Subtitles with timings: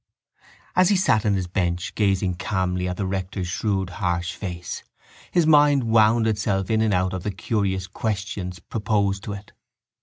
[0.75, 4.83] As he sat in his bench gazing calmly at the rector's shrewd harsh face
[5.29, 9.51] his mind wound itself in and out of the curious questions proposed to it.